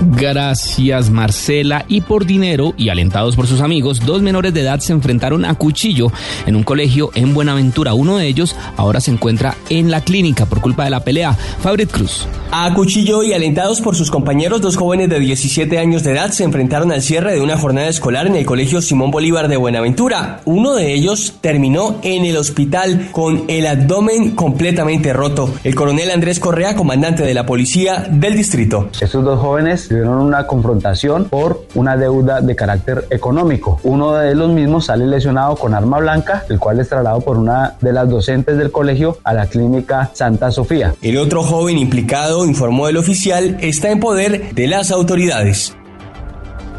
Gracias 0.01 1.09
Marcela. 1.09 1.85
Y 1.87 2.01
por 2.01 2.25
dinero 2.25 2.73
y 2.77 2.89
alentados 2.89 3.35
por 3.35 3.47
sus 3.47 3.61
amigos, 3.61 4.05
dos 4.05 4.21
menores 4.21 4.53
de 4.53 4.61
edad 4.61 4.79
se 4.79 4.93
enfrentaron 4.93 5.45
a 5.45 5.55
cuchillo 5.55 6.11
en 6.45 6.55
un 6.55 6.63
colegio 6.63 7.11
en 7.15 7.33
Buenaventura. 7.33 7.93
Uno 7.93 8.17
de 8.17 8.27
ellos 8.27 8.55
ahora 8.77 8.99
se 8.99 9.11
encuentra 9.11 9.55
en 9.69 9.91
la 9.91 10.01
clínica 10.01 10.45
por 10.45 10.61
culpa 10.61 10.83
de 10.83 10.89
la 10.89 11.03
pelea. 11.03 11.33
Fabrit 11.33 11.91
Cruz. 11.91 12.27
A 12.51 12.73
cuchillo 12.73 13.23
y 13.23 13.33
alentados 13.33 13.81
por 13.81 13.95
sus 13.95 14.11
compañeros, 14.11 14.61
dos 14.61 14.77
jóvenes 14.77 15.09
de 15.09 15.19
17 15.19 15.77
años 15.77 16.03
de 16.03 16.11
edad 16.11 16.31
se 16.31 16.43
enfrentaron 16.43 16.91
al 16.91 17.01
cierre 17.01 17.33
de 17.33 17.41
una 17.41 17.57
jornada 17.57 17.87
escolar 17.87 18.27
en 18.27 18.35
el 18.35 18.45
colegio 18.45 18.81
Simón 18.81 19.11
Bolívar 19.11 19.47
de 19.47 19.57
Buenaventura. 19.57 20.41
Uno 20.45 20.73
de 20.75 20.93
ellos 20.93 21.35
terminó 21.41 21.99
en 22.03 22.25
el 22.25 22.37
hospital 22.37 23.09
con 23.11 23.45
el 23.47 23.67
abdomen 23.67 24.31
completamente 24.31 25.13
roto. 25.13 25.53
El 25.63 25.75
coronel 25.75 26.11
Andrés 26.11 26.39
Correa, 26.39 26.75
comandante 26.75 27.23
de 27.23 27.33
la 27.33 27.45
policía 27.45 28.07
del 28.09 28.35
distrito. 28.37 28.89
Estos 29.01 29.23
dos 29.23 29.39
jóvenes 29.39 29.84
tuvieron 29.87 30.17
una 30.17 30.47
confrontación 30.47 31.25
por 31.25 31.65
una 31.75 31.97
deuda 31.97 32.41
de 32.41 32.55
carácter 32.55 33.05
económico. 33.09 33.79
Uno 33.83 34.13
de 34.13 34.35
los 34.35 34.49
mismos 34.49 34.85
sale 34.85 35.05
lesionado 35.05 35.55
con 35.55 35.73
arma 35.73 35.99
blanca, 35.99 36.45
el 36.49 36.59
cual 36.59 36.79
es 36.79 36.89
trasladado 36.89 37.21
por 37.21 37.37
una 37.37 37.75
de 37.81 37.93
las 37.93 38.09
docentes 38.09 38.57
del 38.57 38.71
colegio 38.71 39.17
a 39.23 39.33
la 39.33 39.47
clínica 39.47 40.11
Santa 40.13 40.51
Sofía. 40.51 40.93
El 41.01 41.17
otro 41.17 41.43
joven 41.43 41.77
implicado, 41.77 42.45
informó 42.45 42.87
el 42.87 42.97
oficial, 42.97 43.57
está 43.61 43.89
en 43.89 43.99
poder 43.99 44.53
de 44.53 44.67
las 44.67 44.91
autoridades. 44.91 45.75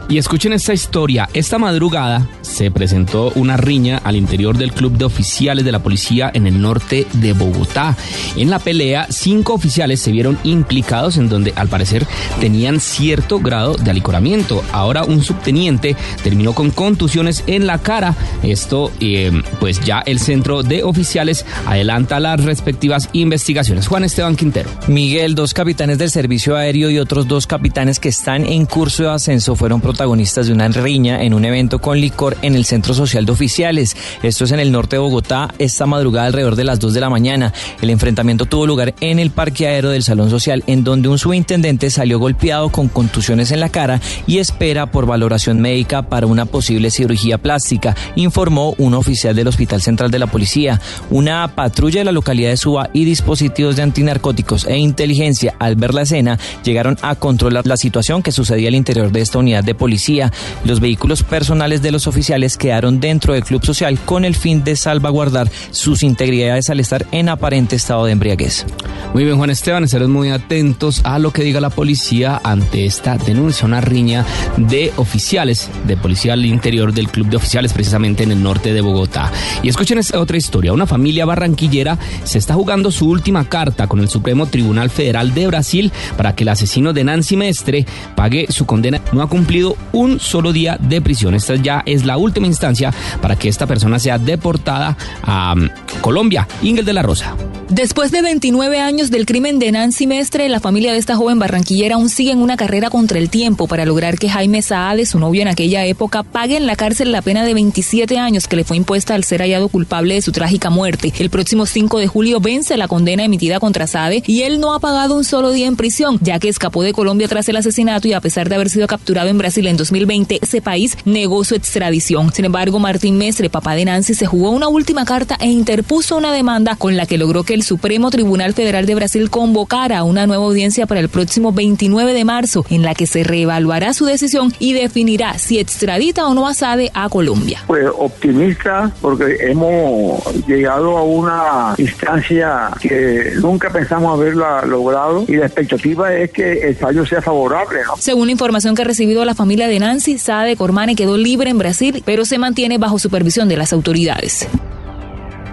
Y 0.09 0.19
escuchen 0.19 0.53
esta 0.53 0.73
historia. 0.73 1.29
Esta 1.33 1.59
madrugada 1.59 2.29
se 2.41 2.71
presentó 2.71 3.33
una 3.35 3.57
riña 3.57 4.01
al 4.05 4.15
interior 4.15 4.57
del 4.57 4.73
club 4.73 4.93
de 4.93 5.05
oficiales 5.05 5.65
de 5.65 5.73
la 5.73 5.81
policía 5.81 6.31
en 6.33 6.47
el 6.47 6.63
norte 6.63 7.09
de 7.15 7.33
Bogotá. 7.33 7.97
En 8.37 8.49
la 8.49 8.61
pelea, 8.61 9.09
cinco 9.11 9.55
oficiales 9.55 10.01
se 10.01 10.13
vieron 10.13 10.39
implicados 10.45 11.17
en 11.17 11.29
donde 11.29 11.53
al 11.57 11.69
parecer 11.69 12.07
tenían 12.41 12.79
cierto 12.79 13.41
grado 13.41 13.75
de 13.75 13.91
alicoramiento. 13.91 14.63
Ahora 14.71 15.03
un 15.03 15.25
subteniente 15.25 15.97
terminó 16.23 16.53
con 16.53 16.71
contusiones 16.71 17.43
en 17.49 17.67
la 17.67 17.79
cara. 17.79 18.15
Esto, 18.45 18.93
eh, 19.01 19.33
pues 19.59 19.81
ya 19.81 20.05
el 20.07 20.21
centro 20.21 20.63
de 20.63 20.85
oficiales 20.85 21.45
adelanta 21.67 22.21
las 22.21 22.45
respectivas 22.45 23.09
investigaciones. 23.13 23.89
Juan 23.89 24.05
Esteban 24.05 24.37
Quintero. 24.37 24.71
Miguel, 24.87 25.35
dos 25.35 25.53
capitanes 25.53 25.99
del 25.99 26.11
servicio 26.11 26.55
aéreo 26.55 26.91
y 26.91 27.01
otros 27.01 27.27
dos 27.27 27.49
capitanes 27.49 27.99
que 27.99 28.09
están 28.09 28.47
en 28.47 28.67
curso 28.67 29.03
de 29.03 29.11
ascenso 29.11 29.57
fueron 29.57 29.81
protagonistas 29.97 30.47
de 30.47 30.53
una 30.53 30.69
riña 30.69 31.23
en 31.23 31.33
un 31.33 31.47
evento 31.47 31.79
con 31.79 31.99
licor 31.99 32.37
en 32.43 32.55
el 32.55 32.67
Centro 32.67 32.93
Social 32.93 33.25
de 33.25 33.33
Oficiales. 33.33 33.97
Esto 34.23 34.45
es 34.45 34.53
en 34.53 34.61
el 34.61 34.71
norte 34.71 34.97
de 34.97 35.01
Bogotá, 35.01 35.55
esta 35.59 35.87
madrugada 35.87 36.27
alrededor 36.27 36.55
de 36.55 36.65
las 36.65 36.79
2 36.81 36.93
de 36.93 37.01
la 37.01 37.09
mañana. 37.09 37.55
El 37.81 37.89
enfrentamiento 37.89 38.45
tuvo 38.45 38.67
lugar 38.67 38.95
en 39.01 39.19
el 39.19 39.31
parque 39.31 39.67
aéreo 39.67 39.91
del 39.91 40.03
Salón 40.03 40.29
Social, 40.29 40.63
en 40.67 40.85
donde 40.85 41.09
un 41.09 41.19
subintendente 41.19 41.89
salió 41.89 42.19
golpeado 42.19 42.69
con 42.69 42.89
contusiones 42.89 43.53
en 43.53 43.61
la 43.61 43.71
cara 43.71 44.03
y 44.27 44.37
espera 44.37 44.85
por 44.85 45.07
valoración 45.07 45.63
médica 45.63 46.03
para 46.03 46.27
una 46.27 46.45
posible 46.45 46.91
cirugía 46.91 47.39
plástica, 47.39 47.97
informó 48.17 48.75
un 48.77 48.93
oficial 48.93 49.35
del 49.35 49.49
Hospital 49.49 49.81
Central 49.81 50.11
de 50.11 50.19
la 50.19 50.27
Policía. 50.27 50.79
Una 51.09 51.49
patrulla 51.55 52.01
de 52.01 52.05
la 52.05 52.13
localidad 52.13 52.51
de 52.51 52.59
Suba 52.59 52.91
y 52.93 53.07
dispositivos 53.07 53.77
de 53.77 53.83
antinarcóticos 53.83 54.67
e 54.67 54.77
inteligencia 54.77 55.55
al 55.59 55.77
ver 55.77 55.95
la 55.95 56.03
escena 56.03 56.39
llegaron 56.65 56.99
a 57.01 57.15
controlar 57.15 57.67
la 57.67 57.79
situación 57.79 58.23
que 58.23 58.31
sucedía 58.31 58.69
al 58.69 58.75
interior 58.75 59.11
de 59.11 59.23
esta 59.23 59.39
unidad 59.39 59.65
de 59.65 59.75
policía 59.75 59.86
policía. 59.87 60.33
Los 60.65 60.81
vehículos 60.81 61.23
personales 61.23 61.81
de 61.81 61.93
los 61.93 62.09
oficiales 62.09 62.57
quedaron 62.57 62.99
dentro 62.99 63.35
del 63.35 63.45
club 63.45 63.65
social 63.65 63.97
con 64.05 64.25
el 64.25 64.35
fin 64.35 64.65
de 64.65 64.75
salvaguardar 64.75 65.49
sus 65.71 66.03
integridades 66.03 66.71
al 66.71 66.81
estar 66.81 67.07
en 67.13 67.29
aparente 67.29 67.77
estado 67.77 68.05
de 68.05 68.11
embriaguez. 68.11 68.67
Muy 69.15 69.23
bien, 69.23 69.37
Juan 69.37 69.51
Esteban, 69.51 69.85
estaremos 69.85 70.13
muy 70.13 70.31
atentos 70.31 71.03
a 71.05 71.21
lo 71.21 71.33
que 71.33 71.45
diga 71.45 71.61
la 71.61 71.71
policía 71.71 72.41
ante 72.43 72.85
esta 72.85 73.17
denuncia, 73.17 73.65
una 73.65 73.81
riña 73.81 74.27
de 74.57 74.93
oficiales 74.97 75.71
de 75.87 75.97
policía 75.97 76.33
al 76.33 76.45
interior 76.45 76.93
del 76.93 77.09
club 77.09 77.29
de 77.29 77.37
oficiales, 77.37 77.73
precisamente 77.73 78.25
en 78.25 78.33
el 78.33 78.43
norte 78.43 78.75
de 78.75 78.81
Bogotá. 78.81 79.31
Y 79.63 79.69
escuchen 79.69 79.99
esta 79.99 80.19
otra 80.19 80.37
historia. 80.37 80.73
Una 80.73 80.87
familia 80.87 81.27
barranquillera 81.27 81.97
se 82.25 82.39
está 82.39 82.55
jugando 82.55 82.91
su 82.91 83.09
última 83.09 83.49
carta 83.49 83.87
con 83.87 84.01
el 84.01 84.09
Supremo 84.09 84.47
Tribunal 84.47 84.91
Federal 84.91 85.33
de 85.33 85.47
Brasil 85.47 85.93
para 86.17 86.35
que 86.35 86.43
el 86.43 86.49
asesino 86.49 86.93
de 86.93 87.05
Nancy 87.05 87.37
Mestre 87.37 87.87
pague 88.17 88.47
su 88.49 88.67
condena. 88.67 89.01
No 89.13 89.23
ha 89.23 89.29
cumplido 89.29 89.76
un 89.93 90.21
solo 90.21 90.53
día 90.53 90.77
de 90.81 91.01
prisión. 91.01 91.35
Esta 91.35 91.57
ya 91.57 91.83
es 91.87 92.05
la 92.05 92.17
última 92.17 92.47
instancia 92.47 92.93
para 93.21 93.37
que 93.37 93.49
esta 93.49 93.67
persona 93.67 93.99
sea 93.99 94.19
deportada 94.19 94.97
a 95.23 95.55
um, 95.57 95.69
Colombia. 96.01 96.47
Ingel 96.63 96.85
de 96.85 96.93
la 96.93 97.03
Rosa. 97.03 97.35
Después 97.69 98.13
de 98.13 98.23
29 98.23 98.79
años 98.79 99.11
del 99.11 99.27
crimen 99.27 99.59
de 99.59 99.73
Nancy 99.73 100.07
Mestre, 100.07 100.49
la 100.49 100.61
familia 100.61 100.93
de 100.93 100.99
esta 100.99 101.17
joven 101.17 101.41
barranquillera 101.41 101.97
aún 101.97 102.09
sigue 102.09 102.31
en 102.31 102.39
una 102.39 102.57
carrera 102.57 102.91
contra 102.91 103.19
el 103.19 103.29
tiempo 103.29 103.67
para 103.67 103.85
lograr 103.85 104.21
que 104.21 104.29
Jaime 104.29 104.63
Saade, 104.63 105.05
su 105.05 105.19
novio 105.19 105.43
en 105.43 105.49
aquella 105.49 105.85
época, 105.85 106.23
pague 106.23 106.57
en 106.57 106.67
la 106.67 106.77
cárcel 106.77 107.11
la 107.11 107.23
pena 107.23 107.45
de 107.45 107.55
27 107.55 108.19
años 108.19 108.47
que 108.47 108.55
le 108.55 108.63
fue 108.63 108.77
impuesta 108.77 109.17
al 109.17 109.25
ser 109.25 109.41
hallado 109.41 109.69
culpable 109.69 110.15
de 110.15 110.23
su 110.23 110.31
trágica 110.31 110.71
muerte. 110.71 111.13
El 111.19 111.29
próximo 111.29 111.67
5 111.67 111.99
de 111.99 112.07
julio 112.07 112.39
vence 112.39 112.77
la 112.77 112.87
condena 112.87 113.25
emitida 113.25 113.59
contra 113.59 113.89
Saade 113.89 114.23
y 114.29 114.43
él 114.43 114.61
no 114.61 114.73
ha 114.73 114.79
pagado 114.79 115.17
un 115.17 115.25
solo 115.25 115.51
día 115.51 115.67
en 115.67 115.75
prisión, 115.75 116.21
ya 116.23 116.39
que 116.39 116.49
escapó 116.49 116.85
de 116.85 116.93
Colombia 116.93 117.27
tras 117.27 117.49
el 117.49 117.57
asesinato 117.57 118.07
y 118.07 118.13
a 118.13 118.21
pesar 118.21 118.49
de 118.49 118.55
haber 118.55 118.71
sido 118.71 118.87
capturado 118.87 119.29
en 119.29 119.39
Brasil 119.39 119.67
en 119.67 119.77
2020, 119.77 120.39
ese 120.41 120.63
país 120.63 120.97
negó 121.05 121.43
su 121.43 121.57
extradición. 121.57 122.33
Sin 122.33 122.45
embargo, 122.45 122.79
Martín 122.79 123.19
Mestre, 123.19 123.51
papá 123.51 123.75
de 123.75 123.87
Nancy, 123.87 124.15
se 124.15 124.27
jugó 124.27 124.51
una 124.51 124.69
última 124.69 125.05
carta 125.05 125.37
e 125.41 125.49
interpuso 125.49 126.17
una 126.17 126.31
demanda 126.31 126.77
con 126.77 126.97
la 126.97 127.07
que 127.07 127.19
logró 127.19 127.43
que 127.43 127.56
el 127.57 127.63
Supremo 127.63 128.11
Tribunal 128.11 128.53
Federal 128.53 128.85
de 128.85 128.95
Brasil 128.95 129.31
convocara 129.31 130.05
una 130.05 130.27
nueva 130.27 130.45
audiencia 130.45 130.87
para 130.87 131.01
el 131.01 131.09
próximo 131.09 131.53
29 131.53 132.13
de 132.13 132.25
marzo, 132.27 132.67
en 132.69 132.83
la 132.83 132.95
que 132.95 133.07
se 133.07 133.25
reevaluará 133.25 133.95
su 133.95 134.05
decisión 134.05 134.53
y 134.59 134.75
definirá 134.75 135.39
si 135.39 135.59
extradita 135.59 136.27
o 136.27 136.35
no 136.35 136.47
a 136.47 136.53
Sade 136.53 136.91
a 136.93 137.09
Colombia. 137.09 137.63
Pues 137.67 137.87
optimista 137.97 138.93
porque 139.01 139.39
hemos 139.41 140.23
llegado 140.47 140.99
a 140.99 141.03
una 141.03 141.75
instancia 141.79 142.73
que 142.79 143.33
nunca 143.41 143.71
pensamos 143.71 144.19
haberla 144.19 144.67
logrado 144.67 145.25
y 145.27 145.37
la 145.37 145.47
expectativa 145.47 146.15
es 146.15 146.31
que 146.33 146.69
el 146.69 146.77
fallo 146.77 147.07
sea 147.07 147.23
favorable. 147.23 147.81
Según 147.99 148.27
la 148.27 148.33
información 148.33 148.75
que 148.75 148.83
ha 148.83 148.85
recibido 148.85 149.25
la 149.25 149.35
familia 149.35 149.67
de 149.67 149.79
Nancy, 149.79 150.19
Sade 150.19 150.57
Cormane 150.57 150.95
quedó 150.95 151.17
libre 151.17 151.49
en 151.49 151.57
Brasil, 151.57 152.03
pero 152.05 152.27
se 152.27 152.37
mantiene 152.37 152.77
bajo 152.77 152.99
supervisión 152.99 153.49
de 153.49 153.57
las 153.57 153.73
autoridades. 153.73 154.47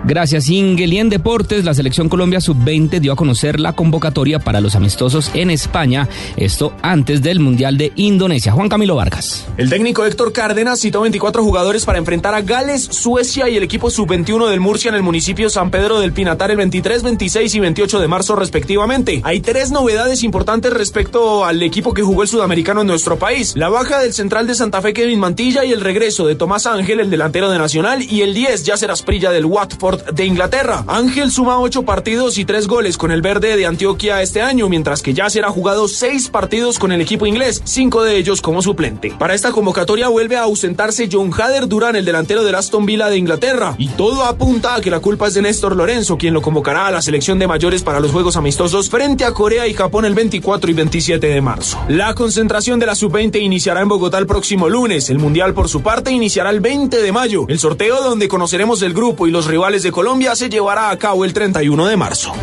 Gracias, 0.05 0.49
Ingel. 0.49 0.91
En 0.93 1.09
deportes, 1.09 1.63
la 1.63 1.73
Selección 1.73 2.09
Colombia 2.09 2.41
Sub-20 2.41 2.99
dio 2.99 3.13
a 3.13 3.15
conocer 3.15 3.57
la 3.57 3.71
convocatoria 3.71 4.37
para 4.37 4.59
los 4.59 4.75
amistosos 4.75 5.31
en 5.33 5.49
España, 5.49 6.09
esto 6.35 6.73
antes 6.81 7.21
del 7.21 7.39
Mundial 7.39 7.77
de 7.77 7.93
Indonesia. 7.95 8.51
Juan 8.51 8.67
Camilo 8.67 8.95
Vargas. 8.95 9.45
El 9.55 9.69
técnico 9.69 10.05
Héctor 10.05 10.33
Cárdenas 10.33 10.81
citó 10.81 11.01
24 11.01 11.41
jugadores 11.41 11.85
para 11.85 11.99
enfrentar 11.99 12.35
a 12.35 12.41
Gales, 12.41 12.83
Suecia 12.83 13.47
y 13.47 13.55
el 13.55 13.63
equipo 13.63 13.89
Sub-21 13.89 14.49
del 14.49 14.59
Murcia 14.59 14.89
en 14.89 14.95
el 14.95 15.03
municipio 15.03 15.49
San 15.49 15.71
Pedro 15.71 16.01
del 16.01 16.11
Pinatar 16.11 16.51
el 16.51 16.57
23, 16.57 17.01
26 17.01 17.55
y 17.55 17.59
28 17.61 17.99
de 18.01 18.07
marzo 18.09 18.35
respectivamente. 18.35 19.21
Hay 19.23 19.39
tres 19.39 19.71
novedades 19.71 20.23
importantes 20.23 20.73
respecto 20.73 21.45
al 21.45 21.63
equipo 21.63 21.93
que 21.93 22.03
jugó 22.03 22.23
el 22.23 22.27
sudamericano 22.27 22.81
en 22.81 22.87
nuestro 22.87 23.17
país. 23.17 23.53
La 23.55 23.69
baja 23.69 23.99
del 23.99 24.13
central 24.13 24.47
de 24.47 24.55
Santa 24.55 24.81
Fe 24.81 24.91
Kevin 24.93 25.19
Mantilla 25.19 25.63
y 25.63 25.71
el 25.71 25.79
regreso 25.79 26.27
de 26.27 26.35
Tomás 26.35 26.67
Ángel, 26.67 26.99
el 26.99 27.09
delantero 27.09 27.49
de 27.49 27.57
Nacional, 27.57 28.03
y 28.03 28.21
el 28.21 28.33
10 28.33 28.65
ya 28.65 28.75
será 28.75 28.93
Asprilla 28.93 29.31
del 29.31 29.45
Watford 29.45 29.92
de 29.97 30.25
Inglaterra. 30.25 30.83
Ángel 30.87 31.31
suma 31.31 31.59
ocho 31.59 31.83
partidos 31.83 32.37
y 32.37 32.45
tres 32.45 32.67
goles 32.67 32.97
con 32.97 33.11
el 33.11 33.21
verde 33.21 33.55
de 33.55 33.65
Antioquia 33.65 34.21
este 34.21 34.41
año, 34.41 34.69
mientras 34.69 35.01
que 35.01 35.13
ya 35.13 35.29
será 35.29 35.49
jugado 35.49 35.87
seis 35.87 36.29
partidos 36.29 36.79
con 36.79 36.91
el 36.91 37.01
equipo 37.01 37.25
inglés, 37.25 37.61
cinco 37.65 38.03
de 38.03 38.17
ellos 38.17 38.41
como 38.41 38.61
suplente. 38.61 39.13
Para 39.17 39.33
esta 39.33 39.51
convocatoria 39.51 40.07
vuelve 40.07 40.37
a 40.37 40.43
ausentarse 40.43 41.09
John 41.11 41.31
Hader 41.33 41.67
Durán, 41.67 41.95
el 41.95 42.05
delantero 42.05 42.43
del 42.43 42.55
Aston 42.55 42.85
Villa 42.85 43.09
de 43.09 43.17
Inglaterra, 43.17 43.75
y 43.77 43.89
todo 43.89 44.23
apunta 44.23 44.75
a 44.75 44.81
que 44.81 44.89
la 44.89 44.99
culpa 44.99 45.27
es 45.27 45.33
de 45.33 45.41
Néstor 45.41 45.75
Lorenzo, 45.75 46.17
quien 46.17 46.33
lo 46.33 46.41
convocará 46.41 46.87
a 46.87 46.91
la 46.91 47.01
selección 47.01 47.39
de 47.39 47.47
mayores 47.47 47.83
para 47.83 47.99
los 47.99 48.11
Juegos 48.11 48.35
Amistosos 48.35 48.89
frente 48.89 49.25
a 49.25 49.33
Corea 49.33 49.67
y 49.67 49.73
Japón 49.73 50.05
el 50.05 50.13
24 50.13 50.71
y 50.71 50.73
27 50.73 51.27
de 51.27 51.41
marzo. 51.41 51.79
La 51.87 52.13
concentración 52.15 52.79
de 52.79 52.85
la 52.85 52.95
sub-20 52.95 53.41
iniciará 53.41 53.81
en 53.81 53.87
Bogotá 53.87 54.17
el 54.17 54.27
próximo 54.27 54.69
lunes. 54.69 55.09
El 55.09 55.19
Mundial, 55.19 55.53
por 55.53 55.69
su 55.69 55.81
parte, 55.81 56.11
iniciará 56.11 56.49
el 56.49 56.59
20 56.59 57.01
de 57.01 57.11
mayo. 57.11 57.45
El 57.47 57.59
sorteo 57.59 58.01
donde 58.01 58.27
conoceremos 58.27 58.81
el 58.81 58.93
grupo 58.93 59.27
y 59.27 59.31
los 59.31 59.47
rivales 59.47 59.82
de 59.83 59.91
Colombia 59.91 60.35
se 60.35 60.49
llevará 60.49 60.89
a 60.89 60.97
cabo 60.97 61.25
el 61.25 61.33
31 61.33 61.85
de 61.87 61.97
marzo. 61.97 62.33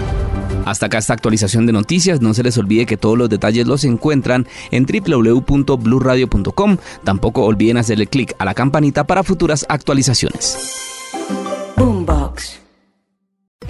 Hasta 0.67 0.87
acá 0.87 0.99
esta 0.99 1.15
actualización 1.15 1.67
de 1.67 1.73
noticias. 1.73 2.21
No 2.21 2.35
se 2.35 2.43
les 2.43 2.57
olvide 2.59 2.87
que 2.87 2.97
todos 2.97 3.19
los 3.19 3.29
detalles 3.29 3.67
los 3.67 3.85
encuentran 3.85 4.47
en 4.71 4.87
www.bluradio.com. 4.87 6.77
Tampoco 7.03 7.45
olviden 7.45 7.79
hacerle 7.79 8.07
clic 8.07 8.35
a 8.39 8.45
la 8.45 8.55
campanita 8.55 9.05
para 9.05 9.25
futuras 9.25 9.67
actualizaciones. 9.69 10.59